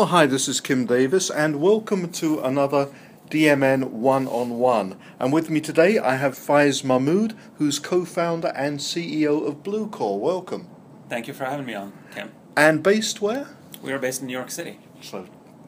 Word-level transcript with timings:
Oh, 0.00 0.04
hi, 0.04 0.26
this 0.26 0.46
is 0.46 0.60
Kim 0.60 0.86
Davis, 0.86 1.28
and 1.28 1.60
welcome 1.60 2.12
to 2.12 2.38
another 2.38 2.88
DMN 3.30 3.90
One 3.90 4.28
on 4.28 4.50
One. 4.60 4.96
And 5.18 5.32
with 5.32 5.50
me 5.50 5.60
today, 5.60 5.98
I 5.98 6.14
have 6.14 6.34
Fayez 6.34 6.84
Mohamood, 6.84 7.34
who's 7.56 7.80
co 7.80 8.04
founder 8.04 8.52
and 8.54 8.78
CEO 8.78 9.44
of 9.44 9.64
Bluecore. 9.64 10.20
Welcome. 10.20 10.68
Thank 11.08 11.26
you 11.26 11.34
for 11.34 11.46
having 11.46 11.66
me 11.66 11.74
on, 11.74 11.92
Kim. 12.14 12.30
And 12.56 12.80
based 12.80 13.20
where? 13.20 13.48
We 13.82 13.92
are 13.92 13.98
based 13.98 14.20
in 14.20 14.28
New 14.28 14.34
York 14.34 14.52
City. 14.52 14.78
So, 15.00 15.26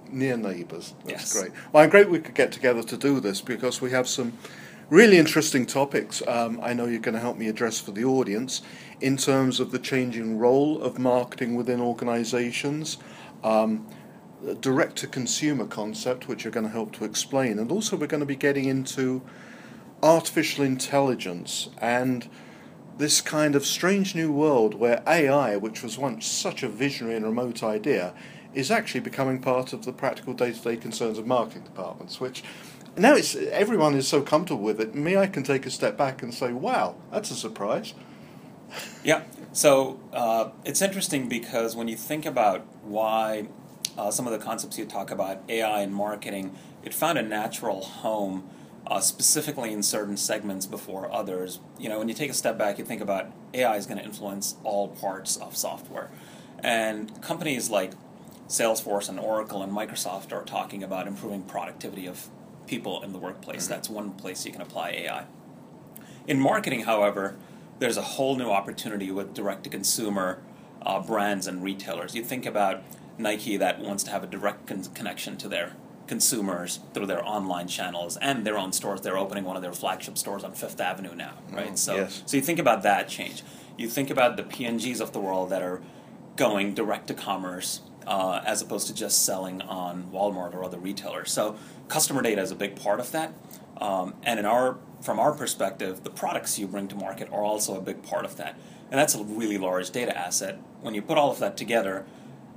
near 0.09 0.37
neighbours. 0.37 0.95
That's 1.05 1.23
Yes. 1.23 1.33
great. 1.33 1.51
Well, 1.73 1.83
I'm 1.83 1.91
great 1.91 2.09
we 2.09 2.21
could 2.21 2.37
get 2.37 2.53
together 2.53 2.85
to 2.85 2.97
do 2.97 3.19
this 3.19 3.41
because 3.41 3.81
we 3.81 3.91
have 3.91 4.07
some 4.07 4.35
really 4.91 5.19
interesting 5.19 5.67
topics 5.67 6.23
um, 6.29 6.61
I 6.63 6.73
know 6.73 6.87
you're 6.87 7.01
going 7.01 7.15
to 7.15 7.21
help 7.21 7.37
me 7.37 7.49
address 7.49 7.81
for 7.81 7.91
the 7.91 8.05
audience 8.05 8.63
in 9.01 9.17
terms 9.17 9.59
of 9.59 9.73
the 9.73 9.79
changing 9.81 10.39
role 10.39 10.81
of 10.81 11.01
marketing 11.01 11.57
within 11.57 11.81
organisations, 11.81 12.99
um, 13.43 13.87
direct 14.61 14.97
to 14.97 15.07
consumer 15.07 15.67
concept, 15.67 16.29
which 16.29 16.45
you're 16.45 16.53
going 16.53 16.67
to 16.67 16.73
help 16.73 16.93
to 16.93 17.05
explain, 17.05 17.59
and 17.59 17.71
also 17.71 17.97
we're 17.97 18.07
going 18.07 18.21
to 18.21 18.27
be 18.27 18.37
getting 18.37 18.65
into 18.65 19.23
artificial 20.03 20.65
intelligence 20.65 21.69
and 21.79 22.29
this 23.01 23.21
kind 23.21 23.55
of 23.55 23.65
strange 23.65 24.15
new 24.15 24.31
world 24.31 24.75
where 24.75 25.03
AI, 25.07 25.57
which 25.57 25.83
was 25.83 25.97
once 25.97 26.27
such 26.27 26.63
a 26.63 26.69
visionary 26.69 27.17
and 27.17 27.25
remote 27.25 27.63
idea, 27.63 28.13
is 28.53 28.71
actually 28.71 29.01
becoming 29.01 29.41
part 29.41 29.73
of 29.73 29.85
the 29.85 29.93
practical 29.93 30.35
day-to-day 30.35 30.77
concerns 30.77 31.17
of 31.19 31.27
marketing 31.27 31.63
departments. 31.65 32.21
Which 32.21 32.43
now 32.97 33.15
it's 33.15 33.35
everyone 33.35 33.95
is 33.95 34.07
so 34.07 34.21
comfortable 34.21 34.63
with 34.63 34.81
it. 34.81 34.95
Me, 34.95 35.17
I 35.17 35.27
can 35.27 35.43
take 35.43 35.65
a 35.65 35.71
step 35.71 35.97
back 35.97 36.23
and 36.23 36.35
say, 36.35 36.53
"Wow, 36.53 36.97
that's 37.11 37.31
a 37.31 37.35
surprise." 37.35 37.95
Yeah. 39.03 39.23
So 39.53 39.99
uh, 40.13 40.51
it's 40.65 40.83
interesting 40.83 41.29
because 41.29 41.75
when 41.75 41.89
you 41.89 41.97
think 41.97 42.27
about 42.27 42.67
why 42.83 43.49
uh, 43.97 44.11
some 44.11 44.27
of 44.27 44.33
the 44.33 44.39
concepts 44.39 44.79
you 44.79 44.85
talk 44.85 45.11
about, 45.11 45.43
AI 45.49 45.81
and 45.81 45.95
marketing, 45.95 46.57
it 46.83 46.95
found 46.95 47.19
a 47.19 47.23
natural 47.23 47.83
home 47.83 48.49
uh, 48.87 49.01
specifically 49.01 49.73
in 49.73 49.83
certain 49.83 50.17
segments 50.17 50.67
before 50.67 51.13
others. 51.13 51.61
You 51.79 51.89
know, 51.89 51.99
when 51.99 52.09
you 52.09 52.15
take 52.15 52.31
a 52.31 52.35
step 52.35 52.59
back, 52.59 52.79
you 52.79 52.85
think 52.85 53.01
about 53.01 53.31
AI 53.55 53.77
is 53.77 53.87
going 53.87 53.99
to 53.99 54.05
influence 54.05 54.57
all 54.65 54.89
parts 54.89 55.37
of 55.37 55.57
software. 55.57 56.11
And 56.63 57.21
companies 57.23 57.71
like 57.71 57.93
Salesforce 58.49 59.09
and 59.09 59.19
Oracle 59.19 59.63
and 59.63 59.73
Microsoft 59.73 60.33
are 60.33 60.43
talking 60.43 60.83
about 60.83 61.07
improving 61.07 61.43
productivity 61.43 62.07
of 62.07 62.29
people 62.67 63.03
in 63.03 63.13
the 63.13 63.19
workplace. 63.19 63.65
Mm-hmm. 63.65 63.73
That's 63.73 63.89
one 63.89 64.13
place 64.13 64.45
you 64.45 64.53
can 64.53 64.61
apply 64.61 64.91
AI. 64.91 65.25
In 66.27 66.41
marketing, 66.41 66.83
however, 66.83 67.37
there's 67.79 67.97
a 67.97 68.03
whole 68.03 68.37
new 68.37 68.51
opportunity 68.51 69.11
with 69.11 69.35
direct 69.35 69.65
to 69.65 69.71
consumer 69.71 70.43
uh, 70.83 71.01
brands 71.01 71.47
and 71.47 71.63
retailers. 71.63 72.15
You 72.15 72.23
think 72.23 72.47
about 72.47 72.83
Nike 73.21 73.57
that 73.57 73.81
wants 73.81 74.03
to 74.05 74.11
have 74.11 74.25
a 74.25 74.27
direct 74.27 74.67
con- 74.67 74.85
connection 74.95 75.37
to 75.39 75.49
their 75.49 75.75
consumers 76.07 76.81
through 76.93 77.07
their 77.07 77.25
online 77.25 77.69
channels 77.69 78.17
and 78.17 78.45
their 78.45 78.59
own 78.59 78.73
stores. 78.73 79.01
They're 79.01 79.19
opening 79.19 79.45
one 79.45 79.57
of 79.57 79.63
their 79.63 79.73
flagship 79.73 80.19
stores 80.19 80.43
on 80.43 80.53
Fifth 80.53 80.81
Avenue 80.81 81.15
now, 81.15 81.35
right? 81.53 81.71
Oh, 81.73 81.77
so, 81.77 81.95
yes. 81.95 82.23
so 82.27 82.37
you 82.37 82.43
think 82.43 82.59
about 82.59 82.83
that 82.83 83.09
change. 83.09 83.45
You 83.77 83.89
think 83.89 84.11
about 84.11 84.37
the 84.37 84.43
P&Gs 84.43 85.01
of 85.01 85.13
the 85.13 85.21
world 85.21 85.51
that 85.51 85.63
are 85.63 85.81
going 86.37 86.75
direct 86.75 87.07
to 87.09 87.15
commerce 87.15 87.83
uh, 88.07 88.43
as 88.45 88.61
opposed 88.61 88.89
to 88.89 88.95
just 88.95 89.25
selling 89.25 89.63
on 89.63 90.11
Walmart 90.13 90.55
or 90.55 90.65
other 90.65 90.79
retailers. 90.79 91.31
So 91.31 91.57
customer 91.89 92.23
data 92.23 92.43
is 92.43 92.51
a 92.51 92.57
big 92.57 92.75
part 92.75 92.99
of 92.99 93.13
that. 93.13 93.33
Um, 93.81 94.15
and 94.25 94.41
in 94.41 94.47
our, 94.47 94.79
from 95.01 95.21
our 95.21 95.33
perspective, 95.33 96.03
the 96.03 96.11
products 96.11 96.59
you 96.59 96.67
bring 96.67 96.89
to 96.89 96.97
market 96.97 97.29
are 97.33 97.43
also 97.43 97.77
a 97.77 97.81
big 97.81 98.03
part 98.03 98.25
of 98.25 98.37
that. 98.37 98.57
And 98.91 98.99
that's 98.99 99.15
a 99.15 99.23
really 99.23 99.59
large 99.59 99.91
data 99.91 100.17
asset. 100.17 100.59
When 100.81 100.95
you 100.95 101.03
put 101.03 101.19
all 101.19 101.31
of 101.31 101.39
that 101.39 101.57
together, 101.57 102.05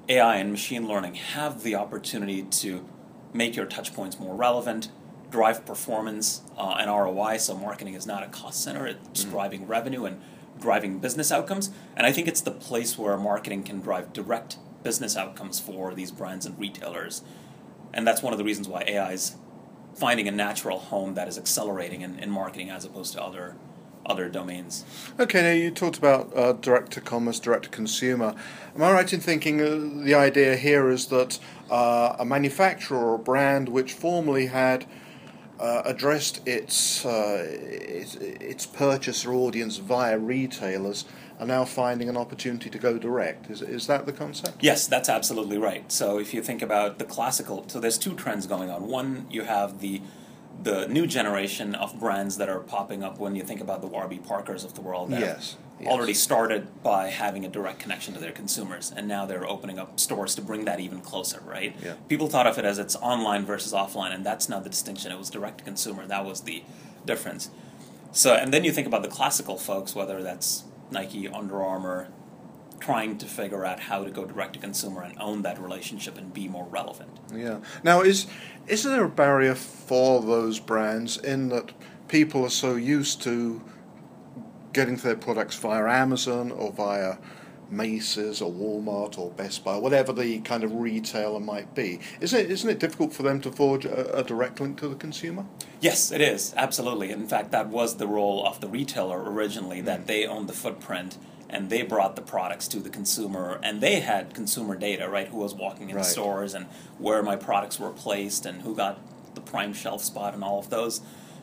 AI 0.10 0.36
and 0.36 0.52
machine 0.52 0.88
learning 0.88 1.16
have 1.16 1.64
the 1.64 1.76
opportunity 1.76 2.44
to 2.44 2.86
make 3.32 3.56
your 3.56 3.66
touch 3.66 3.94
points 3.94 4.20
more 4.20 4.36
relevant, 4.36 4.90
drive 5.32 5.66
performance 5.66 6.42
uh, 6.58 6.76
and 6.80 6.90
ROI. 6.90 7.38
So 7.38 7.56
marketing 7.56 7.94
is 7.94 8.06
not 8.06 8.22
a 8.22 8.28
cost 8.28 8.62
center; 8.62 8.86
it's 8.86 9.24
driving 9.24 9.66
revenue 9.66 10.06
and 10.06 10.22
driving 10.60 11.00
business 11.00 11.32
outcomes. 11.32 11.72
And 11.96 12.06
I 12.06 12.12
think 12.12 12.28
it's 12.28 12.42
the 12.42 12.52
place 12.52 12.98
where 12.98 13.18
marketing 13.18 13.64
can 13.64 13.80
drive 13.80 14.14
direct 14.14 14.58
business 14.84 15.16
outcomes 15.16 15.60
for 15.60 15.94
these 15.94 16.12
brands 16.12 16.46
and 16.46 16.60
retailers. 16.60 17.24
And 17.94 18.06
that's 18.06 18.22
one 18.22 18.34
of 18.34 18.40
the 18.40 18.46
reasons 18.46 18.68
why 18.68 18.84
AI 18.88 19.14
is 19.14 19.38
finding 19.96 20.28
a 20.28 20.32
natural 20.32 20.80
home 20.80 21.14
that 21.14 21.28
is 21.28 21.38
accelerating 21.38 22.02
in, 22.02 22.20
in 22.20 22.30
marketing 22.30 22.70
as 22.70 22.84
opposed 22.84 23.14
to 23.14 23.24
other 23.24 23.56
other 24.06 24.30
domains. 24.30 24.86
Okay, 25.20 25.42
now 25.42 25.52
you 25.52 25.72
talked 25.72 25.98
about 25.98 26.36
uh, 26.36 26.54
direct 26.54 26.92
to 26.94 27.02
commerce, 27.02 27.40
direct 27.40 27.66
to 27.66 27.70
consumer. 27.70 28.36
Am 28.76 28.84
I 28.84 28.92
right 28.92 29.14
in 29.14 29.20
thinking 29.20 29.62
uh, 29.62 30.04
the 30.04 30.16
idea 30.16 30.56
here 30.56 30.90
is 30.90 31.08
that 31.08 31.40
uh, 31.70 32.16
a 32.20 32.26
manufacturer 32.26 32.98
or 32.98 33.16
a 33.16 33.20
brand 33.20 33.70
which 33.70 33.94
formerly 33.94 34.48
had 34.48 34.86
uh, 35.60 35.82
addressed 35.86 36.46
its, 36.48 37.06
uh, 37.06 37.46
its 37.48 38.16
its 38.16 38.66
purchaser 38.66 39.34
audience 39.34 39.78
via 39.78 40.18
retailers 40.18 41.06
are 41.40 41.46
now 41.46 41.64
finding 41.64 42.10
an 42.10 42.18
opportunity 42.18 42.70
to 42.70 42.78
go 42.78 42.98
direct? 42.98 43.50
Is 43.50 43.62
is 43.62 43.88
that 43.88 44.06
the 44.06 44.14
concept? 44.14 44.62
Yes, 44.62 44.88
that's 44.88 45.10
absolutely 45.10 45.58
right. 45.58 45.90
So 45.92 46.20
if 46.20 46.34
you 46.34 46.42
think 46.42 46.62
about 46.62 46.98
the 46.98 47.06
classical, 47.06 47.64
so 47.68 47.80
there's 47.80 47.98
two 47.98 48.14
trends 48.16 48.48
going 48.48 48.70
on. 48.70 48.88
One, 48.88 49.28
you 49.30 49.44
have 49.44 49.80
the 49.80 50.02
the 50.62 50.88
new 50.88 51.06
generation 51.08 51.76
of 51.76 52.00
brands 52.00 52.38
that 52.38 52.50
are 52.50 52.60
popping 52.60 53.04
up 53.04 53.20
when 53.20 53.36
you 53.36 53.44
think 53.44 53.60
about 53.62 53.82
the 53.82 53.88
Warby 53.88 54.20
Parkers 54.20 54.64
of 54.64 54.76
the 54.76 54.82
world 54.82 55.10
that 55.12 55.20
Yes, 55.20 55.58
yes. 55.80 55.90
already 55.90 56.14
started 56.14 56.84
by 56.84 57.10
having 57.10 57.44
a 57.44 57.50
direct 57.50 57.80
connection 57.80 58.14
to 58.14 58.20
their 58.20 58.32
consumers, 58.32 58.94
and 58.96 59.08
now 59.08 59.26
they're 59.26 59.48
opening 59.48 59.78
up 59.80 60.00
stores 60.00 60.36
to 60.36 60.42
bring 60.42 60.66
that 60.66 60.80
even 60.80 61.02
closer, 61.02 61.42
right? 61.46 61.76
Yeah. 61.84 61.96
People 62.08 62.28
thought 62.28 62.48
of 62.48 62.58
it 62.58 62.66
as 62.66 62.80
it's 62.80 62.96
online 62.98 63.46
versus 63.46 63.74
offline, 63.74 64.14
and 64.14 64.26
that's 64.26 64.48
not 64.48 64.64
the 64.64 64.70
distinction. 64.70 65.12
It 65.12 65.18
was 65.18 65.30
direct 65.30 65.58
to 65.60 65.64
consumer. 65.64 66.06
That 66.06 66.24
was 66.26 66.42
the 66.42 66.64
difference. 67.06 67.50
So, 68.12 68.34
and 68.36 68.54
then 68.54 68.64
you 68.64 68.72
think 68.72 68.88
about 68.88 69.02
the 69.02 69.10
classical 69.10 69.58
folks, 69.58 69.96
whether 69.96 70.22
that's 70.22 70.64
Nike, 70.92 71.28
Under 71.28 71.62
Armour, 71.64 72.10
trying 72.84 73.18
to 73.18 73.26
figure 73.26 73.66
out 73.66 73.80
how 73.80 74.04
to 74.04 74.12
go 74.12 74.26
direct 74.26 74.54
to 74.54 74.60
consumer 74.60 75.04
and 75.04 75.18
own 75.18 75.42
that 75.42 75.58
relationship 75.58 76.18
and 76.18 76.34
be 76.34 76.50
more 76.50 76.66
relevant. 76.66 77.10
Yeah. 77.34 77.60
Now, 77.82 78.02
is 78.02 78.28
isn't 78.68 78.92
there 78.92 79.06
a 79.06 79.10
barrier 79.10 79.56
for 79.56 80.22
those 80.22 80.60
brands 80.60 81.18
in 81.18 81.48
that 81.50 81.72
people 82.10 82.44
are 82.44 82.50
so 82.50 82.76
used 82.76 83.22
to 83.24 83.62
getting 84.74 84.98
their 84.98 85.16
products 85.16 85.56
via 85.56 85.86
Amazon 85.86 86.52
or 86.52 86.74
via 86.74 87.18
Macy's 87.70 88.42
or 88.42 88.52
Walmart 88.52 89.18
or 89.18 89.32
Best 89.32 89.64
Buy, 89.64 89.78
whatever 89.78 90.12
the 90.12 90.40
kind 90.42 90.66
of 90.66 90.74
retailer 90.76 91.40
might 91.40 91.74
be? 91.74 92.02
Isn't 92.20 92.38
it 92.38 92.52
isn't 92.52 92.70
it 92.70 92.80
difficult 92.80 93.14
for 93.14 93.24
them 93.24 93.40
to 93.42 93.52
forge 93.52 93.86
a, 93.86 94.18
a 94.18 94.24
direct 94.26 94.60
link 94.60 94.78
to 94.80 94.90
the 94.90 94.96
consumer? 94.96 95.46
Yes, 95.80 96.12
it 96.12 96.20
is 96.20 96.54
absolutely. 96.58 97.12
In 97.12 97.28
fact, 97.28 97.52
that 97.52 97.70
was 97.70 97.96
the 97.96 98.08
role 98.08 98.46
of 98.46 98.60
the 98.60 98.68
retailer 98.68 99.24
originally. 99.24 99.80
That 99.80 100.02
hmm. 100.02 100.06
they 100.08 100.26
owned 100.26 100.50
the 100.50 100.54
footprint 100.54 101.18
and 101.54 101.70
they 101.70 101.84
brought 101.84 102.16
the 102.16 102.22
products 102.22 102.68
to 102.70 102.80
the 102.80 102.90
consumer, 102.90 103.60
and 103.62 103.80
they 103.80 104.00
had 104.00 104.34
consumer 104.34 104.76
data, 104.76 105.08
right? 105.08 105.28
Who 105.28 105.38
was 105.38 105.54
walking 105.54 105.90
in 105.90 105.96
Right. 105.96 106.04
the 106.04 106.10
stores 106.10 106.54
and 106.56 106.66
where 106.98 107.22
my 107.22 107.36
products 107.36 107.80
were 107.80 107.92
placed 107.92 108.46
and 108.46 108.64
who 108.64 108.76
got 108.76 109.00
the 109.36 109.42
prime 109.42 109.72
shelf 109.74 110.04
spot 110.04 110.34
and 110.34 110.44
all 110.44 110.58
of 110.60 110.70
those, 110.70 111.02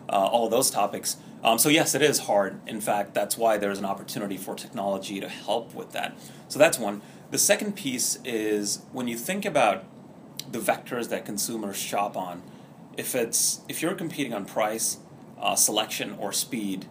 uh, 0.09 0.12
all 0.16 0.44
of 0.47 0.50
those 0.50 0.71
topics. 0.71 1.16
Um, 1.44 1.59
so 1.59 1.69
yes, 1.69 1.94
it 1.94 2.03
is 2.03 2.19
hard. 2.21 2.60
In 2.66 2.81
fact, 2.81 3.15
that's 3.15 3.38
why 3.38 3.56
there's 3.56 3.78
an 3.78 3.84
opportunity 3.84 4.37
for 4.37 4.54
technology 4.54 5.21
to 5.21 5.28
help 5.28 5.75
with 5.75 5.93
that. 5.93 6.16
So 6.48 6.59
that's 6.59 6.78
one. 6.78 7.03
The 7.31 7.38
second 7.38 7.77
piece 7.77 8.19
is 8.25 8.81
when 8.92 9.06
you 9.09 9.16
think 9.16 9.44
about 9.44 9.84
the 10.50 10.59
vectors 10.59 11.09
that 11.10 11.25
consumers 11.25 11.77
shop 11.77 12.16
on, 12.16 12.42
if 12.97 13.15
it's 13.15 13.60
if 13.69 13.81
you're 13.81 13.94
competing 13.94 14.34
on 14.34 14.44
price, 14.44 14.98
uh, 15.41 15.54
selection, 15.54 16.16
or 16.19 16.32
speed, 16.32 16.87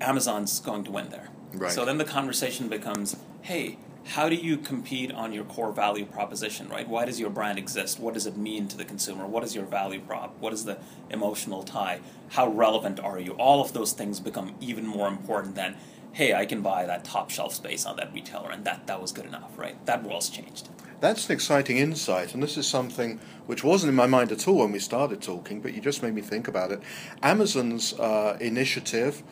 Amazon's 0.00 0.60
going 0.60 0.84
to 0.84 0.90
win 0.90 1.10
there. 1.10 1.28
Right. 1.58 1.72
So 1.72 1.84
then 1.84 1.98
the 1.98 2.04
conversation 2.04 2.68
becomes, 2.68 3.16
hey, 3.42 3.78
how 4.06 4.28
do 4.28 4.34
you 4.34 4.58
compete 4.58 5.12
on 5.12 5.32
your 5.32 5.44
core 5.44 5.72
value 5.72 6.04
proposition, 6.04 6.68
right? 6.68 6.86
Why 6.86 7.06
does 7.06 7.18
your 7.18 7.30
brand 7.30 7.58
exist? 7.58 7.98
What 7.98 8.14
does 8.14 8.26
it 8.26 8.36
mean 8.36 8.68
to 8.68 8.76
the 8.76 8.84
consumer? 8.84 9.26
What 9.26 9.44
is 9.44 9.54
your 9.54 9.64
value 9.64 10.00
prop? 10.00 10.38
What 10.40 10.52
is 10.52 10.64
the 10.64 10.78
emotional 11.08 11.62
tie? 11.62 12.00
How 12.30 12.48
relevant 12.48 13.00
are 13.00 13.18
you? 13.18 13.32
All 13.32 13.62
of 13.62 13.72
those 13.72 13.92
things 13.92 14.20
become 14.20 14.54
even 14.60 14.86
more 14.86 15.08
important 15.08 15.54
than, 15.54 15.76
hey, 16.12 16.34
I 16.34 16.44
can 16.44 16.60
buy 16.60 16.84
that 16.84 17.04
top 17.04 17.30
shelf 17.30 17.54
space 17.54 17.86
on 17.86 17.96
that 17.96 18.12
retailer, 18.12 18.50
and 18.50 18.64
that 18.64 18.86
that 18.86 19.00
was 19.00 19.10
good 19.10 19.24
enough, 19.24 19.56
right? 19.56 19.84
That 19.86 20.04
world's 20.04 20.28
changed. 20.28 20.68
That's 21.00 21.26
an 21.28 21.32
exciting 21.32 21.78
insight, 21.78 22.34
and 22.34 22.42
this 22.42 22.56
is 22.56 22.66
something 22.66 23.20
which 23.46 23.64
wasn't 23.64 23.90
in 23.90 23.96
my 23.96 24.06
mind 24.06 24.32
at 24.32 24.46
all 24.46 24.58
when 24.58 24.72
we 24.72 24.78
started 24.78 25.22
talking, 25.22 25.60
but 25.60 25.74
you 25.74 25.80
just 25.80 26.02
made 26.02 26.14
me 26.14 26.22
think 26.22 26.46
about 26.46 26.72
it. 26.72 26.80
Amazon's 27.22 27.94
uh, 27.94 28.36
initiative, 28.40 29.22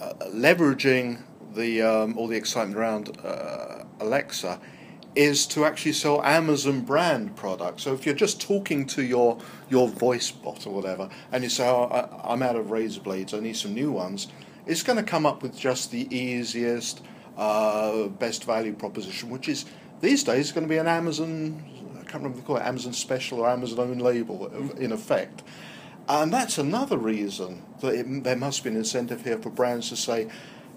uh, 0.00 0.14
leveraging 0.28 1.22
the 1.58 1.82
um, 1.82 2.16
all 2.16 2.28
the 2.28 2.36
excitement 2.36 2.78
around 2.78 3.04
uh, 3.24 3.84
Alexa, 4.00 4.52
is 5.14 5.46
to 5.48 5.64
actually 5.64 5.92
sell 5.94 6.22
Amazon 6.22 6.82
brand 6.82 7.36
products. 7.36 7.82
So 7.82 7.92
if 7.92 8.06
you're 8.06 8.20
just 8.26 8.40
talking 8.40 8.86
to 8.94 9.02
your 9.02 9.38
your 9.68 9.88
voice 9.88 10.30
bot 10.30 10.66
or 10.66 10.72
whatever, 10.72 11.10
and 11.32 11.42
you 11.44 11.50
say, 11.50 11.68
oh, 11.68 11.84
I, 11.98 12.32
"I'm 12.32 12.42
out 12.42 12.56
of 12.56 12.70
razor 12.70 13.00
blades, 13.00 13.34
I 13.34 13.40
need 13.40 13.56
some 13.56 13.74
new 13.74 13.92
ones," 13.92 14.28
it's 14.66 14.82
going 14.82 14.98
to 15.04 15.10
come 15.14 15.26
up 15.26 15.42
with 15.42 15.54
just 15.58 15.90
the 15.90 16.04
easiest. 16.14 17.02
uh, 17.38 18.08
best 18.08 18.44
value 18.44 18.74
proposition, 18.74 19.30
which 19.30 19.48
is 19.48 19.64
these 20.00 20.24
days 20.24 20.52
going 20.52 20.66
to 20.66 20.68
be 20.68 20.76
an 20.78 20.88
Amazon, 20.88 21.62
I 21.94 22.02
can't 22.02 22.14
remember 22.14 22.38
they 22.38 22.44
call 22.44 22.56
it, 22.56 22.64
Amazon 22.64 22.92
special 22.92 23.40
or 23.40 23.48
Amazon 23.48 23.78
own 23.78 23.98
label 23.98 24.46
in 24.76 24.92
effect. 24.92 25.42
And 26.08 26.32
that's 26.32 26.58
another 26.58 26.98
reason 26.98 27.62
that 27.80 27.94
it, 27.94 28.24
there 28.24 28.36
must 28.36 28.64
be 28.64 28.70
an 28.70 28.76
incentive 28.76 29.24
here 29.24 29.38
for 29.38 29.50
brands 29.50 29.88
to 29.90 29.96
say, 29.96 30.28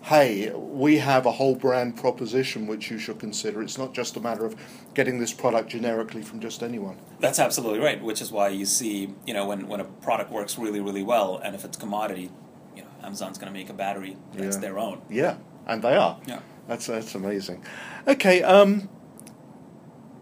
hey, 0.03 0.51
we 0.51 0.97
have 0.97 1.25
a 1.25 1.31
whole 1.31 1.55
brand 1.55 1.95
proposition 1.95 2.65
which 2.67 2.89
you 2.89 2.97
should 2.97 3.19
consider. 3.19 3.61
It's 3.61 3.77
not 3.77 3.93
just 3.93 4.17
a 4.17 4.19
matter 4.19 4.45
of 4.45 4.55
getting 4.93 5.19
this 5.19 5.31
product 5.33 5.69
generically 5.69 6.21
from 6.23 6.39
just 6.39 6.63
anyone. 6.63 6.97
That's 7.19 7.37
absolutely 7.39 7.79
right, 7.79 8.01
which 8.01 8.21
is 8.21 8.31
why 8.31 8.49
you 8.49 8.65
see, 8.65 9.13
you 9.27 9.33
know, 9.33 9.45
when, 9.45 9.67
when 9.67 9.79
a 9.79 9.83
product 9.85 10.31
works 10.31 10.57
really, 10.57 10.79
really 10.79 11.03
well, 11.03 11.37
and 11.43 11.55
if 11.55 11.63
it's 11.63 11.77
commodity, 11.77 12.31
you 12.75 12.81
know, 12.81 12.89
Amazon's 13.03 13.37
going 13.37 13.51
to 13.53 13.57
make 13.57 13.69
a 13.69 13.73
battery 13.73 14.17
that's 14.33 14.55
Yeah. 14.55 14.61
their 14.61 14.79
own. 14.79 15.01
Yeah, 15.09 15.37
and 15.67 15.81
they 15.83 15.95
are. 15.95 16.19
Yeah. 16.25 16.39
That's 16.67 16.87
that's 16.87 17.15
amazing. 17.15 17.63
Okay. 18.07 18.41
Um, 18.43 18.89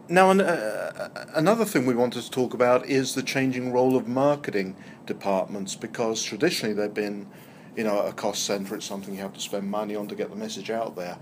now, 0.07 0.31
an, 0.31 0.41
uh, 0.41 1.09
another 1.35 1.65
thing 1.65 1.85
we 1.85 1.93
wanted 1.93 2.23
to 2.23 2.31
talk 2.31 2.53
about 2.55 2.85
is 2.87 3.13
the 3.13 3.21
changing 3.21 3.71
role 3.71 3.95
of 3.95 4.07
marketing 4.07 4.75
departments 5.05 5.75
because 5.75 6.23
traditionally 6.23 6.73
they've 6.73 6.93
been, 6.93 7.27
you 7.75 7.83
know, 7.83 7.99
a 7.99 8.13
cost 8.13 8.43
center. 8.43 8.75
It's 8.75 8.85
something 8.85 9.13
you 9.13 9.21
have 9.21 9.33
to 9.33 9.39
spend 9.39 9.69
money 9.69 9.95
on 9.95 10.07
to 10.07 10.15
get 10.15 10.29
the 10.29 10.35
message 10.35 10.69
out 10.69 10.95
there. 10.95 11.17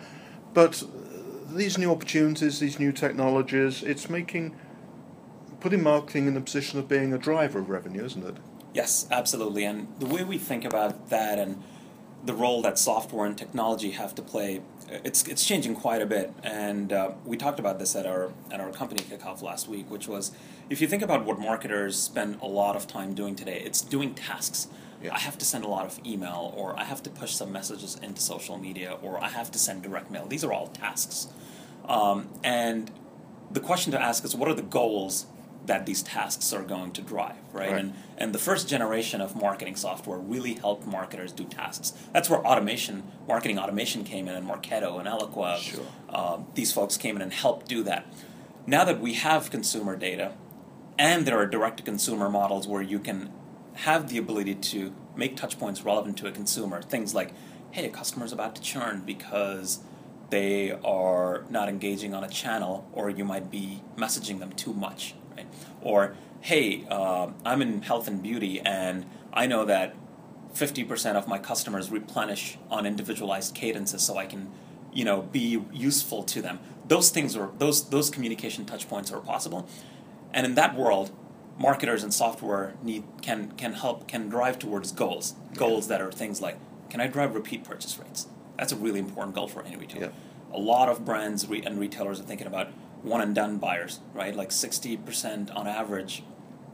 But 0.54 0.84
these 1.50 1.78
new 1.78 1.92
opportunities, 1.92 2.60
these 2.60 2.80
new 2.80 2.92
technologies, 2.92 3.84
it's 3.84 4.10
making 4.10 4.56
putting 5.60 5.82
marketing 5.82 6.28
in 6.28 6.34
the 6.34 6.42
position 6.42 6.80
of 6.80 6.88
being 6.88 7.14
a 7.14 7.18
driver 7.18 7.60
of 7.60 7.70
revenue, 7.70 8.06
isn't 8.06 8.26
it? 8.26 8.36
Yes, 8.74 9.08
absolutely. 9.10 9.66
And 9.66 9.88
the 10.00 10.06
way 10.06 10.24
we 10.24 10.38
think 10.38 10.64
about 10.64 11.10
that 11.10 11.40
and 11.40 11.64
the 12.24 12.34
role 12.34 12.62
that 12.62 12.78
software 12.78 13.26
and 13.26 13.38
technology 13.38 13.92
have 13.92 14.14
to 14.16 14.22
play, 14.22 14.62
it's 14.90 15.28
it's 15.28 15.46
changing 15.46 15.76
quite 15.76 16.02
a 16.02 16.06
bit. 16.06 16.34
And 16.44 16.94
uh, 16.94 17.12
we 17.26 17.38
talked 17.38 17.60
about 17.60 17.80
this 17.80 17.96
at 17.96 18.06
our 18.06 18.32
at 18.52 18.60
our 18.60 18.72
company 18.72 19.04
kickoff 19.04 19.42
last 19.42 19.68
week, 19.68 19.90
which 19.90 20.08
was 20.08 20.32
if 20.70 20.82
you 20.82 20.88
think 20.88 21.02
about 21.02 21.26
what 21.26 21.40
marketers 21.40 21.98
spend 21.98 22.40
a 22.42 22.48
lot 22.48 22.76
of 22.76 22.88
time 22.88 23.14
doing 23.14 23.36
today, 23.36 23.62
it's 23.66 23.82
doing 23.82 24.14
tasks. 24.14 24.68
Yeah. 25.02 25.14
I 25.14 25.20
have 25.20 25.38
to 25.38 25.46
send 25.46 25.64
a 25.64 25.68
lot 25.68 25.86
of 25.86 26.00
email, 26.06 26.54
or 26.56 26.78
I 26.80 26.84
have 26.84 27.04
to 27.04 27.10
push 27.10 27.34
some 27.34 27.52
messages 27.52 28.00
into 28.02 28.22
social 28.22 28.58
media, 28.58 28.98
or 29.02 29.24
I 29.24 29.30
have 29.30 29.52
to 29.52 29.60
send 29.60 29.84
direct 29.84 30.10
mail. 30.10 30.26
These 30.28 30.44
are 30.44 30.52
all 30.52 30.68
tasks. 30.68 31.28
Um, 31.88 32.30
and 32.44 32.92
the 33.52 33.60
question 33.60 33.92
to 33.92 34.02
ask 34.02 34.26
is 34.26 34.36
what 34.36 34.50
are 34.50 34.54
the 34.54 34.62
goals 34.62 35.28
that 35.68 35.86
these 35.86 36.02
tasks 36.02 36.54
are 36.54 36.64
going 36.64 36.92
to 36.94 37.02
drive, 37.02 37.36
right? 37.52 37.72
Right. 37.72 37.80
And 37.80 37.94
and 38.18 38.34
the 38.34 38.40
first 38.40 38.68
generation 38.68 39.22
of 39.22 39.36
marketing 39.36 39.76
software 39.76 40.18
really 40.18 40.54
helped 40.54 40.88
marketers 40.88 41.32
do 41.32 41.44
tasks. 41.44 41.94
That's 42.14 42.30
where 42.30 42.46
automation, 42.46 43.04
marketing 43.28 43.60
automation 43.60 44.04
came 44.04 44.28
in, 44.28 44.36
and 44.36 44.48
Marketo 44.48 44.98
and 45.00 45.08
Eloqua. 45.08 45.58
Sure. 45.58 45.86
uh, 46.10 46.40
these 46.56 46.72
folks 46.72 46.98
came 46.98 47.16
in 47.16 47.22
and 47.22 47.34
helped 47.34 47.68
do 47.68 47.84
that. 47.84 48.06
Now 48.66 48.84
that 48.86 49.00
we 49.00 49.14
have 49.14 49.52
consumer 49.52 49.96
data, 49.96 50.34
and 50.98 51.26
there 51.26 51.38
are 51.38 51.46
direct 51.46 51.78
to 51.78 51.84
consumer 51.84 52.30
models 52.30 52.68
where 52.68 52.82
you 52.82 53.00
can 53.00 53.32
have 53.78 54.10
the 54.10 54.18
ability 54.18 54.56
to 54.56 54.94
make 55.16 55.36
touch 55.36 55.60
points 55.60 55.84
relevant 55.84 56.18
to 56.18 56.28
a 56.28 56.32
consumer, 56.32 56.82
things 56.82 57.14
like, 57.14 57.32
hey, 57.72 57.86
a 57.86 57.90
customer's 57.90 58.34
about 58.34 58.56
to 58.56 58.62
churn 58.62 59.04
because 59.06 59.80
they 60.30 60.72
are 60.84 61.46
not 61.50 61.70
engaging 61.70 62.14
on 62.14 62.24
a 62.24 62.28
channel, 62.28 62.88
or 62.92 63.10
you 63.10 63.24
might 63.24 63.52
be 63.52 63.82
messaging 63.96 64.40
them 64.40 64.52
too 64.52 64.74
much, 64.74 65.14
right? 65.36 65.48
Or, 65.82 66.16
hey, 66.42 66.86
uh, 66.90 67.30
I'm 67.46 67.62
in 67.62 67.84
health 67.84 68.08
and 68.08 68.22
beauty, 68.22 68.60
and 68.60 69.06
I 69.32 69.46
know 69.46 69.64
that 69.66 69.96
50% 70.56 71.16
of 71.16 71.28
my 71.28 71.38
customers 71.38 71.92
replenish 71.92 72.58
on 72.72 72.86
individualized 72.86 73.54
cadences 73.54 74.02
so 74.02 74.18
I 74.18 74.26
can, 74.26 74.52
you 74.92 75.06
know, 75.06 75.22
be 75.22 75.62
useful 75.72 76.24
to 76.24 76.42
them. 76.42 76.60
Those 76.88 77.10
things 77.12 77.36
are 77.36 77.52
those 77.58 77.90
those 77.90 78.10
communication 78.10 78.66
touch 78.66 78.90
points 78.90 79.12
are 79.12 79.20
possible. 79.20 79.68
And 80.34 80.46
in 80.46 80.56
that 80.56 80.76
world, 80.76 81.12
marketers 81.58 82.04
and 82.04 82.14
software 82.14 82.76
need 82.84 83.04
can 83.22 83.52
can 83.52 83.74
help 83.74 84.08
can 84.08 84.30
drive 84.30 84.60
towards 84.60 84.92
goals. 84.92 85.36
Goals 85.56 85.88
that 85.88 86.02
are 86.02 86.12
things 86.12 86.42
like 86.42 86.58
can 86.90 87.02
I 87.02 87.08
drive 87.08 87.36
repeat 87.36 87.64
purchase 87.64 87.98
rates? 88.00 88.28
That's 88.58 88.72
a 88.72 88.76
really 88.76 89.00
important 89.00 89.36
goal 89.36 89.48
for 89.48 89.64
any 89.64 89.76
retailer. 89.76 90.06
Yeah. 90.08 90.12
A 90.54 90.60
lot 90.60 90.90
of 90.90 91.06
brands 91.06 91.48
re- 91.48 91.62
and 91.64 91.80
retailers 91.80 92.20
are 92.20 92.24
thinking 92.24 92.48
about 92.48 92.70
one 93.04 93.22
and 93.22 93.36
done 93.36 93.58
buyers, 93.58 94.00
right? 94.14 94.36
Like 94.36 94.50
60% 94.50 95.56
on 95.56 95.68
average 95.68 96.24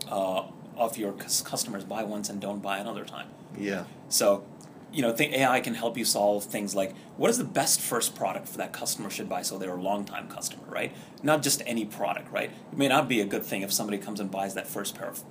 uh, 0.10 0.44
of 0.78 0.98
your 0.98 1.14
cus- 1.14 1.42
customers 1.42 1.84
buy 1.84 2.04
once 2.04 2.30
and 2.30 2.40
don't 2.40 2.62
buy 2.62 2.78
another 2.78 3.04
time. 3.04 3.28
Yeah. 3.58 3.86
So, 4.10 4.46
you 4.94 5.02
know, 5.02 5.12
think 5.12 5.34
AI 5.34 5.60
can 5.60 5.74
help 5.74 5.98
you 5.98 6.06
solve 6.06 6.46
things 6.46 6.76
like 6.76 6.96
what 7.18 7.30
is 7.32 7.40
the 7.40 7.44
best 7.44 7.82
first 7.82 8.16
product 8.16 8.48
for 8.48 8.58
that 8.60 8.72
customer 8.72 9.10
should 9.10 9.28
buy 9.28 9.42
so 9.42 9.58
they're 9.58 9.76
a 9.76 9.82
long 9.82 10.06
time 10.06 10.28
customer, 10.28 10.64
right? 10.68 10.96
Not 11.24 11.42
just 11.42 11.64
any 11.66 11.84
product, 11.84 12.32
right? 12.32 12.52
It 12.72 12.78
may 12.78 12.88
not 12.88 13.08
be 13.08 13.20
a 13.20 13.26
good 13.26 13.44
thing 13.44 13.64
if 13.64 13.74
somebody 13.74 13.98
comes 13.98 14.20
and 14.20 14.30
buys 14.30 14.54
that 14.54 14.68
first 14.68 14.96
pair 14.96 15.10
of 15.10 15.24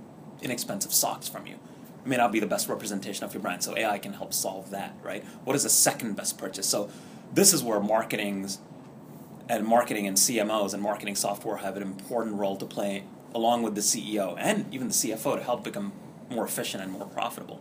inexpensive 0.42 0.92
socks 0.92 1.28
from 1.28 1.46
you. 1.46 1.54
It 1.54 2.08
may 2.08 2.16
not 2.16 2.32
be 2.32 2.40
the 2.40 2.46
best 2.46 2.68
representation 2.68 3.24
of 3.24 3.32
your 3.32 3.40
brand. 3.40 3.62
So 3.62 3.76
AI 3.76 3.98
can 3.98 4.14
help 4.14 4.34
solve 4.34 4.70
that, 4.70 4.96
right? 5.00 5.24
What 5.44 5.54
is 5.54 5.62
the 5.62 5.70
second 5.70 6.16
best 6.16 6.36
purchase? 6.38 6.66
So 6.66 6.90
this 7.32 7.52
is 7.52 7.62
where 7.62 7.78
marketing's 7.78 8.58
and 9.48 9.64
marketing 9.64 10.06
and 10.06 10.16
CMOs 10.16 10.72
and 10.74 10.82
marketing 10.82 11.14
software 11.14 11.58
have 11.58 11.76
an 11.76 11.82
important 11.82 12.36
role 12.36 12.56
to 12.56 12.64
play 12.64 13.04
along 13.34 13.62
with 13.62 13.74
the 13.74 13.80
CEO 13.80 14.36
and 14.38 14.72
even 14.72 14.88
the 14.88 14.94
CFO 14.94 15.36
to 15.36 15.42
help 15.42 15.62
become 15.62 15.92
more 16.30 16.44
efficient 16.44 16.82
and 16.82 16.92
more 16.92 17.06
profitable. 17.06 17.60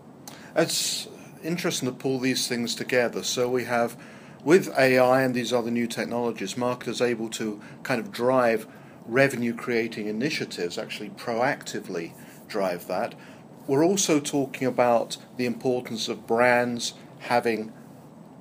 It's 0.56 1.07
interesting 1.44 1.88
to 1.88 1.96
pull 1.96 2.20
these 2.20 2.48
things 2.48 2.76
together. 2.76 3.24
So 3.24 3.50
we 3.50 3.66
have, 3.66 3.98
with 4.44 4.70
AI 4.78 5.22
and 5.22 5.34
these 5.34 5.54
other 5.54 5.72
new 5.72 5.88
technologies, 5.88 6.58
marketers 6.58 7.02
able 7.02 7.30
to 7.32 7.62
kind 7.84 8.00
of 8.00 8.12
drive 8.12 8.68
revenue 9.06 9.54
creating 9.54 10.08
initiatives, 10.08 10.78
actually 10.78 11.10
proactively 11.10 12.14
drive 12.48 12.88
that. 12.88 13.16
We're 13.68 13.86
also 13.86 14.20
talking 14.20 14.68
about 14.68 15.18
the 15.38 15.46
importance 15.46 16.08
of 16.08 16.28
brands 16.28 16.94
having 17.20 17.72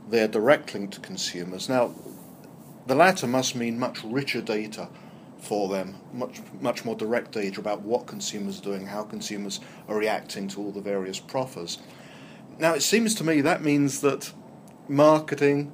their 0.08 0.28
direct 0.28 0.74
link 0.74 0.92
to 0.92 1.00
consumers. 1.00 1.68
Now, 1.68 1.94
the 2.86 2.94
latter 2.94 3.26
must 3.26 3.54
mean 3.54 3.78
much 3.78 4.02
richer 4.02 4.40
data 4.40 4.88
for 5.38 5.68
them, 5.68 5.96
much 6.12 6.40
much 6.60 6.84
more 6.84 6.94
direct 6.94 7.32
data 7.32 7.60
about 7.60 7.82
what 7.82 8.06
consumers 8.06 8.58
are 8.60 8.64
doing, 8.64 8.86
how 8.86 9.04
consumers 9.04 9.60
are 9.88 9.96
reacting 9.96 10.48
to 10.48 10.60
all 10.60 10.72
the 10.72 10.80
various 10.80 11.20
proffers. 11.20 11.78
Now, 12.60 12.74
it 12.74 12.82
seems 12.82 13.14
to 13.14 13.24
me 13.24 13.40
that 13.40 13.62
means 13.62 14.02
that 14.02 14.34
marketing 14.86 15.72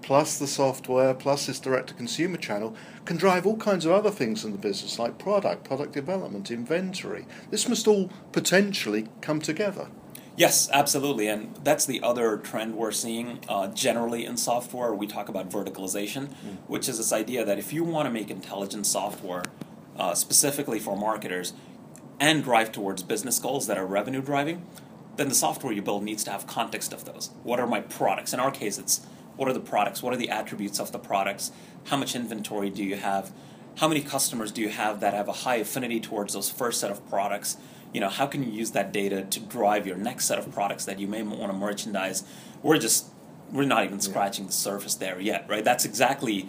plus 0.00 0.38
the 0.38 0.46
software 0.46 1.12
plus 1.12 1.46
this 1.46 1.60
direct 1.60 1.88
to 1.88 1.94
consumer 1.94 2.38
channel 2.38 2.74
can 3.04 3.18
drive 3.18 3.46
all 3.46 3.58
kinds 3.58 3.84
of 3.84 3.92
other 3.92 4.10
things 4.10 4.42
in 4.42 4.52
the 4.52 4.58
business 4.58 4.98
like 4.98 5.18
product, 5.18 5.64
product 5.64 5.92
development, 5.92 6.50
inventory. 6.50 7.26
This 7.50 7.68
must 7.68 7.86
all 7.86 8.10
potentially 8.32 9.06
come 9.20 9.38
together. 9.38 9.88
Yes, 10.34 10.70
absolutely, 10.72 11.28
and 11.28 11.54
that's 11.62 11.84
the 11.84 12.02
other 12.02 12.38
trend 12.38 12.74
we're 12.74 12.90
seeing 12.90 13.40
uh, 13.46 13.68
generally 13.68 14.24
in 14.24 14.38
software. 14.38 14.94
We 14.94 15.06
talk 15.06 15.28
about 15.28 15.50
verticalization, 15.50 16.32
which 16.66 16.88
is 16.88 16.96
this 16.96 17.12
idea 17.12 17.44
that 17.44 17.58
if 17.58 17.72
you 17.72 17.84
want 17.84 18.06
to 18.06 18.10
make 18.10 18.30
intelligent 18.30 18.86
software 18.86 19.44
uh, 19.98 20.14
specifically 20.14 20.80
for 20.80 20.96
marketers 20.96 21.52
and 22.18 22.42
drive 22.42 22.72
towards 22.72 23.02
business 23.02 23.38
goals 23.38 23.66
that 23.66 23.76
are 23.76 23.86
revenue 23.86 24.22
driving, 24.22 24.66
then 25.16 25.28
the 25.28 25.34
software 25.34 25.72
you 25.72 25.82
build 25.82 26.02
needs 26.02 26.24
to 26.24 26.30
have 26.30 26.46
context 26.46 26.92
of 26.92 27.04
those. 27.04 27.30
What 27.42 27.60
are 27.60 27.66
my 27.66 27.80
products? 27.80 28.32
In 28.32 28.40
our 28.40 28.50
case, 28.50 28.78
it's 28.78 29.06
what 29.36 29.48
are 29.48 29.52
the 29.52 29.60
products? 29.60 30.02
What 30.02 30.12
are 30.12 30.16
the 30.16 30.30
attributes 30.30 30.78
of 30.78 30.92
the 30.92 30.98
products? 30.98 31.52
How 31.84 31.96
much 31.96 32.14
inventory 32.14 32.70
do 32.70 32.84
you 32.84 32.96
have? 32.96 33.32
How 33.76 33.88
many 33.88 34.00
customers 34.00 34.52
do 34.52 34.60
you 34.60 34.68
have 34.68 35.00
that 35.00 35.14
have 35.14 35.28
a 35.28 35.32
high 35.32 35.56
affinity 35.56 36.00
towards 36.00 36.34
those 36.34 36.50
first 36.50 36.80
set 36.80 36.90
of 36.90 37.08
products? 37.08 37.56
You 37.92 38.00
know, 38.00 38.08
how 38.08 38.26
can 38.26 38.42
you 38.42 38.50
use 38.50 38.72
that 38.72 38.92
data 38.92 39.22
to 39.22 39.40
drive 39.40 39.86
your 39.86 39.96
next 39.96 40.26
set 40.26 40.38
of 40.38 40.52
products 40.52 40.84
that 40.84 40.98
you 40.98 41.06
may 41.06 41.22
want 41.22 41.50
to 41.50 41.58
merchandise? 41.58 42.24
We're 42.62 42.78
just 42.78 43.06
we're 43.52 43.64
not 43.64 43.84
even 43.84 44.00
scratching 44.00 44.46
the 44.46 44.52
surface 44.52 44.94
there 44.94 45.20
yet, 45.20 45.46
right? 45.48 45.64
That's 45.64 45.84
exactly 45.84 46.48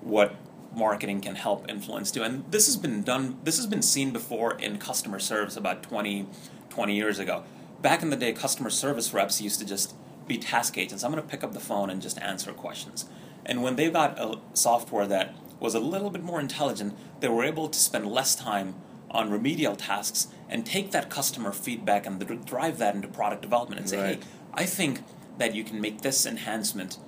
what 0.00 0.34
marketing 0.74 1.20
can 1.20 1.34
help 1.34 1.68
influence 1.70 2.10
do. 2.10 2.22
And 2.22 2.44
this 2.50 2.66
has 2.66 2.76
been 2.76 3.02
done 3.02 3.38
this 3.44 3.56
has 3.56 3.66
been 3.66 3.82
seen 3.82 4.12
before 4.12 4.54
in 4.54 4.78
customer 4.78 5.18
service 5.18 5.56
about 5.56 5.82
20 5.82 6.26
20 6.70 6.94
years 6.94 7.18
ago. 7.18 7.44
Back 7.82 8.02
in 8.02 8.10
the 8.10 8.16
day 8.16 8.32
customer 8.32 8.70
service 8.70 9.12
reps 9.12 9.40
used 9.40 9.58
to 9.60 9.66
just 9.66 9.94
be 10.26 10.38
task 10.38 10.78
agents. 10.78 11.02
I'm 11.02 11.10
going 11.10 11.22
to 11.22 11.28
pick 11.28 11.42
up 11.42 11.52
the 11.52 11.60
phone 11.60 11.90
and 11.90 12.00
just 12.00 12.20
answer 12.22 12.52
questions. 12.52 13.06
And 13.44 13.62
when 13.62 13.76
they 13.76 13.90
got 13.90 14.18
a 14.18 14.38
software 14.54 15.06
that 15.08 15.34
was 15.58 15.74
a 15.74 15.80
little 15.80 16.10
bit 16.10 16.22
more 16.22 16.40
intelligent, 16.40 16.96
they 17.20 17.28
were 17.28 17.44
able 17.44 17.68
to 17.68 17.78
spend 17.78 18.06
less 18.06 18.36
time 18.36 18.76
on 19.10 19.30
remedial 19.30 19.76
tasks 19.76 20.28
and 20.48 20.64
take 20.64 20.92
that 20.92 21.10
customer 21.10 21.52
feedback 21.52 22.06
and 22.06 22.44
drive 22.46 22.78
that 22.78 22.94
into 22.94 23.08
product 23.08 23.42
development 23.42 23.80
and 23.80 23.90
say, 23.90 23.98
Right. 24.00 24.22
hey, 24.22 24.28
I 24.54 24.64
think 24.64 25.02
that 25.38 25.54
you 25.54 25.64
can 25.64 25.80
make 25.80 26.02
this 26.02 26.24
enhancement 26.24 26.98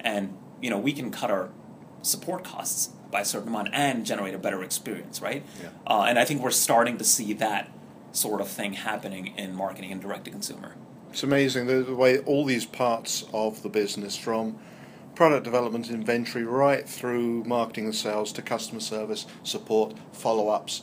and 0.00 0.36
you 0.60 0.70
know 0.70 0.78
we 0.78 0.92
can 0.92 1.10
cut 1.10 1.30
our 1.30 1.50
support 2.02 2.44
costs 2.44 2.90
by 3.10 3.20
a 3.20 3.24
certain 3.24 3.48
amount 3.48 3.68
and 3.72 4.04
generate 4.04 4.34
a 4.34 4.38
better 4.38 4.62
experience, 4.62 5.20
right? 5.20 5.44
Yeah. 5.62 5.68
Uh, 5.86 6.06
and 6.08 6.18
I 6.18 6.24
think 6.24 6.42
we're 6.42 6.50
starting 6.50 6.98
to 6.98 7.04
see 7.04 7.32
that 7.34 7.70
sort 8.16 8.40
of 8.40 8.48
thing 8.48 8.72
happening 8.72 9.34
in 9.36 9.54
marketing 9.54 9.92
and 9.92 10.00
direct 10.00 10.24
to 10.24 10.30
consumer. 10.30 10.74
It's 11.10 11.22
amazing 11.22 11.66
the, 11.66 11.82
the 11.82 11.94
way 11.94 12.18
all 12.18 12.44
these 12.44 12.66
parts 12.66 13.24
of 13.32 13.62
the 13.62 13.68
business, 13.68 14.16
from 14.16 14.58
product 15.14 15.44
development, 15.44 15.90
inventory, 15.90 16.44
right 16.44 16.88
through 16.88 17.44
marketing 17.44 17.86
and 17.86 17.94
sales 17.94 18.32
to 18.32 18.42
customer 18.42 18.80
service, 18.80 19.26
support, 19.42 19.94
follow 20.12 20.48
ups, 20.48 20.82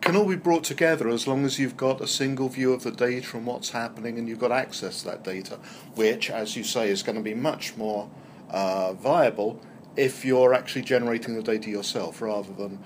can 0.00 0.16
all 0.16 0.26
be 0.26 0.36
brought 0.36 0.64
together 0.64 1.08
as 1.08 1.28
long 1.28 1.44
as 1.44 1.58
you've 1.58 1.76
got 1.76 2.00
a 2.00 2.06
single 2.06 2.48
view 2.48 2.72
of 2.72 2.82
the 2.82 2.90
data 2.90 3.36
and 3.36 3.46
what's 3.46 3.70
happening 3.70 4.18
and 4.18 4.28
you've 4.28 4.40
got 4.40 4.50
access 4.50 5.02
to 5.02 5.10
that 5.10 5.22
data, 5.22 5.58
which, 5.94 6.28
as 6.28 6.56
you 6.56 6.64
say, 6.64 6.88
is 6.88 7.02
going 7.02 7.16
to 7.16 7.22
be 7.22 7.34
much 7.34 7.76
more 7.76 8.10
uh, 8.50 8.94
viable 8.94 9.60
if 9.96 10.24
you're 10.24 10.54
actually 10.54 10.82
generating 10.82 11.36
the 11.36 11.42
data 11.42 11.70
yourself 11.70 12.20
rather 12.20 12.52
than 12.52 12.82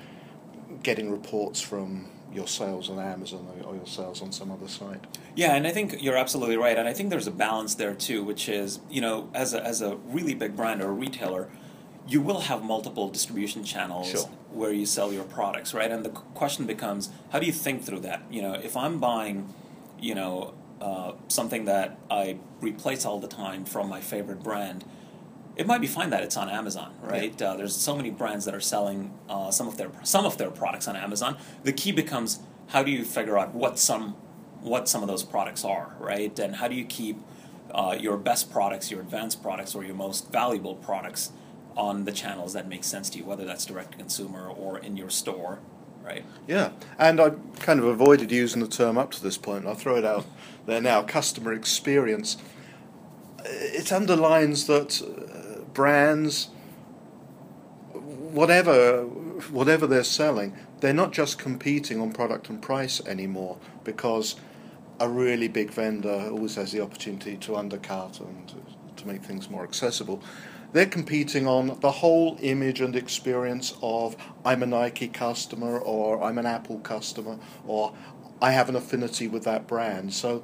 getting 0.82 1.10
reports 1.10 1.60
from 1.60 2.06
your 2.36 2.46
sales 2.46 2.90
on 2.90 2.98
Amazon 2.98 3.48
or 3.64 3.74
your 3.74 3.86
sales 3.86 4.20
on 4.22 4.30
some 4.30 4.52
other 4.52 4.68
site. 4.68 5.02
Yeah, 5.34 5.56
and 5.56 5.66
I 5.66 5.70
think 5.70 6.02
you're 6.02 6.16
absolutely 6.16 6.58
right. 6.58 6.76
And 6.76 6.86
I 6.86 6.92
think 6.92 7.10
there's 7.10 7.26
a 7.26 7.32
balance 7.32 7.74
there 7.74 7.94
too, 7.94 8.22
which 8.22 8.48
is, 8.48 8.78
you 8.90 9.00
know, 9.00 9.30
as 9.34 9.54
a, 9.54 9.64
as 9.64 9.80
a 9.80 9.96
really 10.06 10.34
big 10.34 10.54
brand 10.54 10.82
or 10.82 10.88
a 10.88 10.92
retailer, 10.92 11.48
you 12.06 12.20
will 12.20 12.40
have 12.42 12.62
multiple 12.62 13.08
distribution 13.08 13.64
channels 13.64 14.10
sure. 14.10 14.30
where 14.52 14.72
you 14.72 14.86
sell 14.86 15.12
your 15.12 15.24
products, 15.24 15.74
right? 15.74 15.90
And 15.90 16.04
the 16.04 16.10
question 16.10 16.66
becomes, 16.66 17.10
how 17.30 17.38
do 17.40 17.46
you 17.46 17.52
think 17.52 17.82
through 17.82 18.00
that? 18.00 18.22
You 18.30 18.42
know, 18.42 18.52
if 18.52 18.76
I'm 18.76 19.00
buying, 19.00 19.52
you 19.98 20.14
know, 20.14 20.54
uh, 20.80 21.12
something 21.28 21.64
that 21.64 21.98
I 22.10 22.38
replace 22.60 23.04
all 23.06 23.18
the 23.18 23.28
time 23.28 23.64
from 23.64 23.88
my 23.88 24.00
favorite 24.00 24.42
brand, 24.42 24.84
it 25.56 25.66
might 25.66 25.80
be 25.80 25.86
fine 25.86 26.10
that 26.10 26.22
it's 26.22 26.36
on 26.36 26.50
Amazon, 26.50 26.94
right? 27.02 27.34
Yeah. 27.40 27.52
Uh, 27.52 27.56
there's 27.56 27.74
so 27.74 27.96
many 27.96 28.10
brands 28.10 28.44
that 28.44 28.54
are 28.54 28.60
selling 28.60 29.12
uh, 29.28 29.50
some 29.50 29.66
of 29.66 29.76
their 29.76 29.90
some 30.02 30.26
of 30.26 30.36
their 30.36 30.50
products 30.50 30.86
on 30.86 30.96
Amazon. 30.96 31.36
The 31.64 31.72
key 31.72 31.92
becomes 31.92 32.40
how 32.68 32.82
do 32.82 32.90
you 32.90 33.04
figure 33.04 33.38
out 33.38 33.54
what 33.54 33.78
some 33.78 34.16
what 34.60 34.88
some 34.88 35.02
of 35.02 35.08
those 35.08 35.22
products 35.22 35.64
are, 35.64 35.94
right? 35.98 36.38
And 36.38 36.56
how 36.56 36.68
do 36.68 36.74
you 36.74 36.84
keep 36.84 37.18
uh, 37.72 37.96
your 37.98 38.16
best 38.16 38.50
products, 38.50 38.90
your 38.90 39.00
advanced 39.00 39.42
products, 39.42 39.74
or 39.74 39.84
your 39.84 39.94
most 39.94 40.30
valuable 40.30 40.74
products 40.74 41.32
on 41.76 42.04
the 42.04 42.12
channels 42.12 42.52
that 42.54 42.68
make 42.68 42.84
sense 42.84 43.08
to 43.10 43.18
you, 43.18 43.24
whether 43.24 43.44
that's 43.44 43.66
direct 43.66 43.92
to 43.92 43.98
consumer 43.98 44.48
or 44.48 44.78
in 44.78 44.96
your 44.96 45.10
store, 45.10 45.60
right? 46.02 46.24
Yeah, 46.46 46.70
and 46.98 47.20
I 47.20 47.30
kind 47.60 47.78
of 47.80 47.86
avoided 47.86 48.32
using 48.32 48.60
the 48.60 48.68
term 48.68 48.98
up 48.98 49.12
to 49.12 49.22
this 49.22 49.38
point. 49.38 49.66
I'll 49.66 49.74
throw 49.74 49.96
it 49.96 50.04
out 50.04 50.26
there 50.66 50.80
now. 50.80 51.02
Customer 51.02 51.52
experience. 51.52 52.36
It 53.44 53.92
underlines 53.92 54.66
that 54.66 55.00
brands, 55.76 56.48
whatever 57.92 59.02
whatever 59.50 59.86
they're 59.86 60.02
selling, 60.02 60.56
they're 60.80 60.94
not 60.94 61.12
just 61.12 61.38
competing 61.38 62.00
on 62.00 62.10
product 62.12 62.48
and 62.48 62.62
price 62.62 63.04
anymore 63.06 63.58
because 63.84 64.36
a 64.98 65.08
really 65.08 65.46
big 65.46 65.70
vendor 65.70 66.28
always 66.30 66.54
has 66.54 66.72
the 66.72 66.80
opportunity 66.80 67.36
to 67.36 67.54
undercut 67.54 68.18
and 68.20 68.48
to, 68.48 69.06
make 69.06 69.22
things 69.22 69.48
more 69.48 69.62
accessible. 69.62 70.20
They're 70.72 70.86
competing 70.86 71.46
on 71.46 71.78
the 71.80 71.92
whole 71.92 72.38
image 72.40 72.80
and 72.80 72.96
experience 72.96 73.74
of 73.82 74.16
I'm 74.44 74.64
a 74.64 74.66
Nike 74.66 75.06
customer 75.06 75.78
or 75.78 76.20
I'm 76.24 76.38
an 76.38 76.46
Apple 76.46 76.80
customer 76.80 77.38
or 77.68 77.94
I 78.42 78.50
have 78.50 78.68
an 78.68 78.74
affinity 78.74 79.28
with 79.28 79.44
that 79.44 79.68
brand. 79.68 80.12
So 80.12 80.42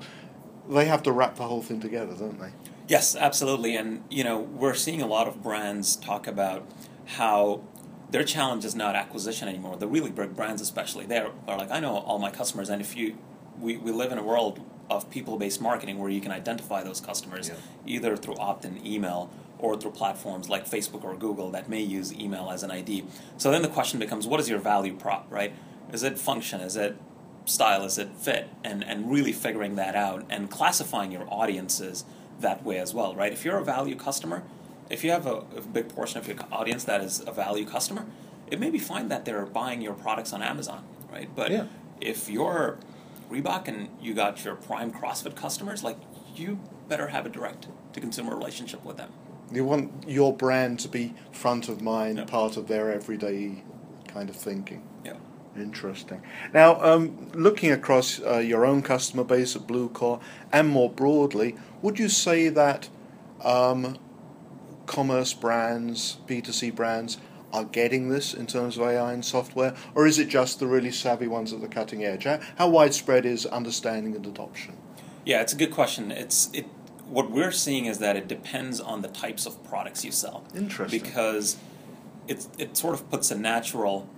they 0.68 0.86
have 0.86 1.02
to 1.04 1.12
wrap 1.12 1.36
the 1.36 1.44
whole 1.44 1.62
thing 1.62 1.80
together, 1.80 2.14
don't 2.14 2.40
they? 2.40 2.50
Yes, 2.88 3.16
absolutely. 3.16 3.76
And, 3.76 4.04
you 4.10 4.24
know, 4.24 4.38
we're 4.38 4.74
seeing 4.74 5.00
a 5.00 5.06
lot 5.06 5.28
of 5.28 5.42
brands 5.42 5.96
talk 5.96 6.26
about 6.26 6.66
how 7.06 7.62
their 8.10 8.24
challenge 8.24 8.64
is 8.64 8.74
not 8.74 8.94
acquisition 8.94 9.48
anymore. 9.48 9.76
The 9.76 9.88
really 9.88 10.10
big 10.10 10.36
brands, 10.36 10.60
especially, 10.60 11.06
they're, 11.06 11.30
are 11.48 11.56
like, 11.56 11.70
I 11.70 11.80
know 11.80 11.96
all 11.98 12.18
my 12.18 12.30
customers. 12.30 12.68
And 12.68 12.82
if 12.82 12.96
you, 12.96 13.16
we, 13.58 13.76
we 13.76 13.90
live 13.92 14.12
in 14.12 14.18
a 14.18 14.22
world 14.22 14.60
of 14.90 15.08
people 15.10 15.38
based 15.38 15.60
marketing 15.60 15.98
where 15.98 16.10
you 16.10 16.20
can 16.20 16.32
identify 16.32 16.82
those 16.82 17.00
customers 17.00 17.48
yeah. 17.48 17.54
either 17.86 18.16
through 18.16 18.36
opt 18.36 18.64
in 18.64 18.84
email 18.86 19.30
or 19.58 19.76
through 19.76 19.92
platforms 19.92 20.48
like 20.48 20.68
Facebook 20.68 21.04
or 21.04 21.16
Google 21.16 21.50
that 21.52 21.68
may 21.68 21.80
use 21.80 22.12
email 22.12 22.50
as 22.50 22.62
an 22.62 22.70
ID. 22.70 23.04
So 23.38 23.50
then 23.50 23.62
the 23.62 23.68
question 23.68 24.00
becomes 24.00 24.26
what 24.26 24.40
is 24.40 24.48
your 24.50 24.58
value 24.58 24.94
prop, 24.94 25.26
right? 25.30 25.54
Is 25.92 26.02
it 26.02 26.18
function? 26.18 26.60
Is 26.60 26.76
it 26.76 26.96
style? 27.44 27.84
Is 27.84 27.98
it 27.98 28.10
fit? 28.16 28.48
And, 28.64 28.84
and 28.84 29.10
really 29.10 29.32
figuring 29.32 29.76
that 29.76 29.94
out 29.94 30.24
and 30.30 30.50
classifying 30.50 31.12
your 31.12 31.26
audiences 31.28 32.04
that 32.40 32.64
way 32.64 32.78
as 32.78 32.94
well, 32.94 33.14
right? 33.14 33.32
If 33.32 33.44
you're 33.44 33.58
a 33.58 33.64
value 33.64 33.96
customer, 33.96 34.42
if 34.90 35.02
you 35.04 35.10
have 35.10 35.26
a, 35.26 35.44
a, 35.56 35.60
big 35.60 35.88
portion 35.88 36.18
of 36.18 36.28
your 36.28 36.36
audience 36.50 36.84
that 36.84 37.00
is 37.00 37.22
a 37.26 37.32
value 37.32 37.64
customer, 37.64 38.06
it 38.50 38.60
may 38.60 38.68
be 38.68 38.78
fine 38.78 39.08
that 39.08 39.24
they're 39.24 39.46
buying 39.46 39.80
your 39.80 39.94
products 39.94 40.32
on 40.32 40.42
Amazon, 40.42 40.84
right? 41.10 41.28
But 41.34 41.50
yeah. 41.50 41.66
if 42.00 42.28
you're 42.28 42.78
Reebok 43.30 43.68
and 43.68 43.88
you 44.00 44.12
got 44.12 44.44
your 44.44 44.54
prime 44.54 44.92
CrossFit 44.92 45.34
customers, 45.34 45.82
like 45.82 45.96
you 46.36 46.60
better 46.88 47.08
have 47.08 47.24
a 47.24 47.30
direct 47.30 47.68
to 47.94 48.00
consumer 48.00 48.36
relationship 48.36 48.84
with 48.84 48.98
them. 48.98 49.10
You 49.50 49.64
want 49.64 50.04
your 50.06 50.34
brand 50.36 50.80
to 50.80 50.88
be 50.88 51.14
front 51.30 51.68
of 51.68 51.80
mind, 51.80 52.18
yep. 52.18 52.26
part 52.26 52.56
of 52.56 52.68
their 52.68 52.92
everyday 52.92 53.62
kind 54.08 54.28
of 54.28 54.36
thinking. 54.36 54.82
Yeah. 55.04 55.14
Interesting. 55.56 56.22
Now, 56.54 56.82
um, 56.82 57.30
looking 57.34 57.70
across 57.70 58.20
uh, 58.20 58.38
your 58.38 58.64
own 58.64 58.82
customer 58.82 59.24
base 59.24 59.54
at 59.54 59.66
Bluecore 59.66 60.20
and 60.50 60.68
more 60.68 60.88
broadly, 60.88 61.56
would 61.82 61.98
you 61.98 62.08
say 62.08 62.48
that 62.48 62.88
um, 63.44 63.98
commerce 64.86 65.34
brands, 65.34 66.18
B2C 66.26 66.74
brands, 66.74 67.18
are 67.52 67.64
getting 67.64 68.08
this 68.08 68.32
in 68.32 68.46
terms 68.46 68.78
of 68.78 68.84
AI 68.84 69.12
and 69.12 69.24
software, 69.24 69.74
or 69.94 70.06
is 70.06 70.18
it 70.18 70.28
just 70.28 70.58
the 70.58 70.66
really 70.66 70.90
savvy 70.90 71.26
ones 71.26 71.52
at 71.52 71.60
the 71.60 71.68
cutting 71.68 72.02
edge? 72.02 72.24
How, 72.24 72.40
how 72.56 72.68
widespread 72.68 73.26
is 73.26 73.44
understanding 73.44 74.16
and 74.16 74.26
adoption? 74.26 74.76
Yeah, 75.24 75.42
it's 75.42 75.52
a 75.52 75.56
good 75.56 75.70
question. 75.70 76.10
It's 76.10 76.50
it. 76.52 76.66
What 77.06 77.30
we're 77.30 77.52
seeing 77.52 77.84
is 77.84 77.98
that 77.98 78.16
it 78.16 78.26
depends 78.26 78.80
on 78.80 79.02
the 79.02 79.08
types 79.08 79.44
of 79.44 79.62
products 79.64 80.02
you 80.02 80.12
sell. 80.12 80.44
Interesting. 80.54 80.98
Because 80.98 81.58
it 82.26 82.46
it 82.58 82.76
sort 82.76 82.94
of 82.94 83.08
puts 83.10 83.30
a 83.30 83.38
natural 83.38 84.08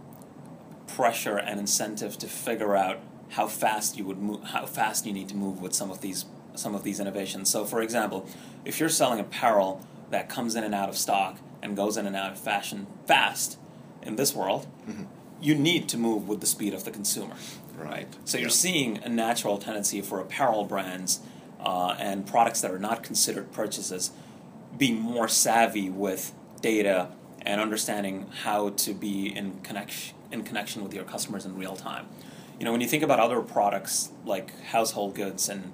pressure 0.86 1.36
and 1.36 1.58
incentive 1.60 2.18
to 2.18 2.26
figure 2.26 2.76
out 2.76 3.00
how 3.30 3.46
fast 3.46 3.96
you 3.96 4.04
would 4.04 4.18
move, 4.18 4.44
how 4.44 4.66
fast 4.66 5.06
you 5.06 5.12
need 5.12 5.28
to 5.28 5.36
move 5.36 5.60
with 5.60 5.74
some 5.74 5.90
of 5.90 6.00
these 6.00 6.26
some 6.54 6.74
of 6.74 6.84
these 6.84 7.00
innovations. 7.00 7.50
So, 7.50 7.64
for 7.64 7.82
example, 7.82 8.28
if 8.64 8.78
you're 8.78 8.88
selling 8.88 9.18
apparel 9.18 9.84
that 10.10 10.28
comes 10.28 10.54
in 10.54 10.62
and 10.62 10.74
out 10.74 10.88
of 10.88 10.96
stock 10.96 11.38
and 11.62 11.76
goes 11.76 11.96
in 11.96 12.06
and 12.06 12.14
out 12.14 12.32
of 12.32 12.38
fashion 12.38 12.86
fast 13.06 13.58
in 14.02 14.16
this 14.16 14.34
world, 14.34 14.66
mm-hmm. 14.88 15.04
you 15.40 15.56
need 15.56 15.88
to 15.88 15.98
move 15.98 16.28
with 16.28 16.40
the 16.40 16.46
speed 16.46 16.72
of 16.72 16.84
the 16.84 16.92
consumer, 16.92 17.34
right? 17.76 18.06
So 18.24 18.38
you're 18.38 18.50
seeing 18.50 18.98
a 18.98 19.08
natural 19.08 19.58
tendency 19.58 20.00
for 20.00 20.20
apparel 20.20 20.64
brands 20.64 21.20
uh, 21.58 21.96
and 21.98 22.26
products 22.26 22.60
that 22.60 22.70
are 22.70 22.78
not 22.78 23.02
considered 23.02 23.50
purchases 23.50 24.12
being 24.78 25.00
more 25.00 25.28
savvy 25.28 25.90
with 25.90 26.32
data 26.60 27.08
and 27.42 27.60
understanding 27.60 28.26
how 28.42 28.70
to 28.70 28.94
be 28.94 29.34
in 29.34 29.60
connection 29.62 30.13
in 30.34 30.42
connection 30.42 30.82
with 30.82 30.92
your 30.92 31.04
customers 31.04 31.46
in 31.46 31.56
real 31.56 31.76
time. 31.76 32.06
You 32.58 32.66
know, 32.66 32.72
when 32.72 32.82
you 32.82 32.86
think 32.86 33.02
about 33.02 33.20
other 33.20 33.40
products 33.40 34.10
like 34.26 34.60
household 34.64 35.14
goods 35.14 35.48
and 35.48 35.72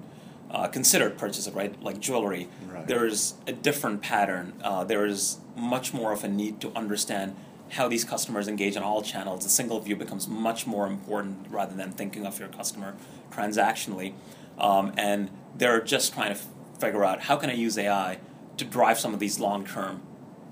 uh, 0.49 0.67
considered 0.67 1.17
purchases, 1.17 1.51
right, 1.53 1.81
like 1.83 1.99
jewelry, 1.99 2.47
right. 2.67 2.87
there's 2.87 3.33
a 3.47 3.51
different 3.51 4.01
pattern. 4.01 4.53
Uh, 4.63 4.83
there 4.83 5.05
is 5.05 5.37
much 5.57 5.93
more 5.93 6.13
of 6.13 6.23
a 6.23 6.27
need 6.27 6.61
to 6.61 6.71
understand 6.75 7.35
how 7.71 7.87
these 7.87 8.03
customers 8.03 8.47
engage 8.47 8.75
on 8.75 8.83
all 8.83 9.01
channels. 9.01 9.43
The 9.43 9.49
single 9.49 9.79
view 9.79 9.95
becomes 9.95 10.27
much 10.27 10.67
more 10.67 10.85
important 10.87 11.47
rather 11.49 11.75
than 11.75 11.91
thinking 11.91 12.25
of 12.25 12.39
your 12.39 12.49
customer 12.49 12.95
transactionally. 13.31 14.13
Um, 14.57 14.93
and 14.97 15.29
they're 15.55 15.81
just 15.81 16.13
trying 16.13 16.33
to 16.33 16.39
f- 16.39 16.47
figure 16.79 17.05
out 17.05 17.21
how 17.21 17.37
can 17.37 17.49
I 17.49 17.53
use 17.53 17.77
AI 17.77 18.19
to 18.57 18.65
drive 18.65 18.99
some 18.99 19.13
of 19.13 19.19
these 19.19 19.39
long 19.39 19.65
term 19.65 20.01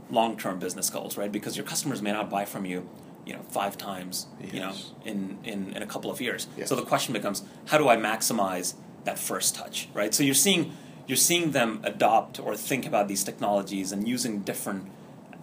long 0.09 0.37
term 0.37 0.59
business 0.59 0.89
goals, 0.89 1.17
right? 1.17 1.31
Because 1.31 1.57
your 1.57 1.65
customers 1.65 2.01
may 2.01 2.11
not 2.11 2.29
buy 2.29 2.45
from 2.45 2.65
you 2.65 2.89
you 3.29 3.35
know 3.35 3.43
five 3.49 3.77
times 3.77 4.25
yes. 4.41 4.53
you 4.53 4.59
know 4.59 4.73
in, 5.05 5.37
in 5.43 5.73
in 5.75 5.83
a 5.83 5.85
couple 5.85 6.09
of 6.09 6.19
years. 6.19 6.47
Yes. 6.57 6.67
so 6.69 6.75
the 6.75 6.81
question 6.81 7.13
becomes 7.13 7.43
how 7.67 7.77
do 7.77 7.87
i 7.87 7.95
maximize 7.95 8.73
that 9.05 9.19
first 9.19 9.55
touch 9.55 9.87
right? 9.93 10.13
So 10.13 10.23
you're 10.23 10.33
seeing 10.47 10.73
you're 11.07 11.23
seeing 11.29 11.51
them 11.51 11.79
adopt 11.83 12.39
or 12.39 12.55
think 12.55 12.85
about 12.85 13.07
these 13.07 13.23
technologies 13.23 13.91
and 13.91 14.07
using 14.07 14.39
different 14.41 14.87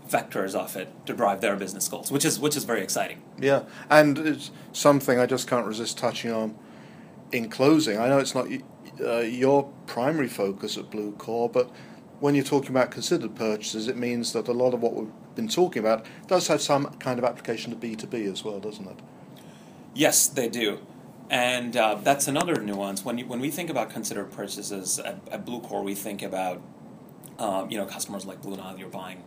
vectors 0.08 0.54
of 0.54 0.76
it 0.76 0.88
to 1.06 1.12
drive 1.12 1.40
their 1.40 1.56
business 1.56 1.88
goals 1.88 2.10
which 2.10 2.24
is 2.24 2.40
which 2.40 2.56
is 2.56 2.64
very 2.64 2.82
exciting. 2.82 3.22
Yeah. 3.38 3.62
And 3.88 4.18
it's 4.18 4.50
something 4.72 5.18
i 5.20 5.26
just 5.26 5.48
can't 5.48 5.66
resist 5.66 5.96
touching 5.96 6.32
on 6.32 6.58
in 7.32 7.48
closing. 7.48 7.98
I 7.98 8.08
know 8.08 8.18
it's 8.18 8.34
not 8.34 8.46
uh, 9.00 9.18
your 9.18 9.72
primary 9.86 10.28
focus 10.28 10.76
at 10.76 10.90
Bluecore 10.90 11.52
but 11.52 11.70
when 12.18 12.34
you're 12.34 12.44
talking 12.44 12.70
about 12.70 12.90
considered 12.90 13.34
purchases, 13.34 13.88
it 13.88 13.96
means 13.96 14.32
that 14.32 14.48
a 14.48 14.52
lot 14.52 14.72
of 14.72 14.80
what 14.80 14.94
we've 14.94 15.12
been 15.36 15.48
talking 15.48 15.80
about 15.80 16.04
does 16.26 16.48
have 16.48 16.60
some 16.60 16.86
kind 16.94 17.18
of 17.18 17.24
application 17.24 17.70
to 17.70 17.76
B2B 17.76 18.30
as 18.32 18.42
well, 18.42 18.58
doesn't 18.58 18.86
it? 18.86 18.98
Yes, 19.94 20.26
they 20.26 20.48
do. 20.48 20.80
And 21.30 21.76
uh, 21.76 21.96
that's 21.96 22.28
another 22.28 22.60
nuance. 22.60 23.04
When, 23.04 23.18
you, 23.18 23.26
when 23.26 23.40
we 23.40 23.50
think 23.50 23.70
about 23.70 23.90
considered 23.90 24.30
purchases 24.32 24.98
at, 24.98 25.18
at 25.30 25.44
Bluecore, 25.44 25.82
we 25.82 25.94
think 25.94 26.22
about 26.22 26.62
um, 27.38 27.70
you 27.70 27.76
know 27.76 27.84
customers 27.84 28.24
like 28.24 28.42
Blue 28.42 28.56
Nile. 28.56 28.78
You're 28.78 28.88
buying 28.88 29.22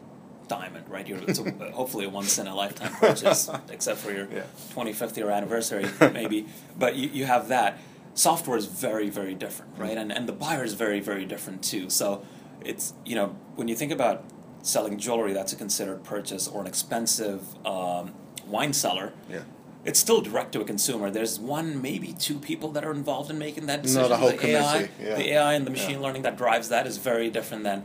diamond, 0.48 0.90
right? 0.90 1.08
You're, 1.08 1.20
it's 1.28 1.40
a, 1.40 1.52
hopefully 1.74 2.06
a 2.06 2.10
once 2.10 2.38
in 2.38 2.48
a 2.48 2.56
lifetime 2.56 2.94
purchase, 2.94 3.50
except 3.70 4.00
for 4.00 4.12
your 4.12 4.28
yeah. 4.32 4.44
25th 4.74 5.16
year 5.18 5.30
anniversary, 5.30 5.86
maybe. 6.00 6.48
But 6.78 6.96
you, 6.96 7.10
you 7.10 7.26
have 7.26 7.50
that. 7.50 7.80
Software 8.14 8.58
is 8.58 8.66
very, 8.66 9.10
very 9.10 9.36
different, 9.36 9.78
right? 9.78 9.92
Mm-hmm. 9.92 10.00
And, 10.00 10.12
and 10.12 10.28
the 10.28 10.34
buyer 10.34 10.64
is 10.64 10.74
very, 10.74 11.00
very 11.00 11.26
different 11.26 11.64
too. 11.64 11.90
So 11.90 12.24
it's 12.64 12.94
you 13.06 13.16
know 13.16 13.36
when 13.56 13.68
you 13.68 13.76
think 13.76 13.92
about 13.92 14.24
selling 14.62 14.98
jewelry 14.98 15.34
that's 15.34 15.54
a 15.54 15.56
considered 15.56 16.04
purchase 16.04 16.48
or 16.48 16.62
an 16.62 16.68
expensive 16.68 17.42
um, 17.66 18.14
wine 18.48 18.74
cellar, 18.74 19.14
Yeah. 19.30 19.42
it's 19.86 20.00
still 20.00 20.22
direct 20.22 20.52
to 20.54 20.62
a 20.62 20.66
consumer. 20.66 21.10
There's 21.10 21.40
one, 21.40 21.82
maybe 21.82 22.14
two 22.14 22.40
people 22.40 22.70
that 22.72 22.84
are 22.84 22.92
involved 22.92 23.30
in 23.32 23.38
making 23.40 23.68
that 23.68 23.82
decision. 23.84 24.04
Not 24.04 24.12
a 24.12 24.18
whole 24.18 24.32
the 24.32 24.48
AI, 24.48 24.90
yeah. 25.02 25.16
the 25.16 25.30
AI 25.34 25.54
and 25.54 25.66
the 25.66 25.72
machine 25.72 25.92
Yeah. 26.00 26.00
learning 26.06 26.24
that 26.24 26.38
drives 26.38 26.70
that 26.70 26.86
is 26.88 26.98
very 26.98 27.30
different 27.30 27.64
than 27.64 27.84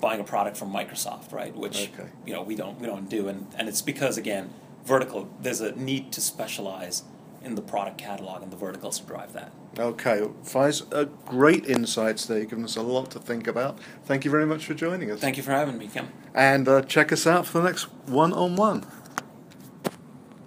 buying 0.00 0.20
a 0.20 0.24
product 0.24 0.56
from 0.56 0.72
Microsoft, 0.72 1.32
right? 1.32 1.54
Which 1.56 1.90
Okay. 1.94 2.08
you 2.26 2.32
know 2.34 2.42
we 2.42 2.54
don't 2.54 2.78
we 2.80 2.86
don't 2.86 3.08
do, 3.08 3.28
and 3.28 3.46
and 3.58 3.68
it's 3.68 3.82
because 3.82 4.16
again, 4.18 4.50
vertical. 4.84 5.28
There's 5.40 5.60
a 5.60 5.72
need 5.72 6.12
to 6.12 6.20
specialize 6.20 7.02
in 7.42 7.54
the 7.54 7.62
product 7.62 7.96
catalog 7.98 8.42
and 8.42 8.50
the 8.52 8.56
verticals 8.56 8.98
to 9.00 9.06
drive 9.06 9.32
that. 9.32 9.52
Okay, 9.78 10.22
Fayez, 10.42 10.82
uh, 10.90 11.04
great 11.26 11.66
insights 11.66 12.24
there. 12.24 12.38
You've 12.38 12.48
given 12.48 12.64
us 12.64 12.76
a 12.76 12.82
lot 12.82 13.10
to 13.10 13.18
think 13.18 13.46
about. 13.46 13.78
Thank 14.06 14.24
you 14.24 14.30
very 14.30 14.46
much 14.46 14.64
for 14.64 14.72
joining 14.72 15.10
us. 15.10 15.20
Thank 15.20 15.36
you 15.36 15.42
for 15.42 15.50
having 15.50 15.76
me, 15.76 15.86
Kim. 15.86 16.08
And 16.34 16.66
uh, 16.66 16.80
check 16.82 17.12
us 17.12 17.26
out 17.26 17.46
for 17.46 17.58
the 17.60 17.64
next 17.64 17.84
one 18.06 18.32
on 18.32 18.56
one. 18.56 18.86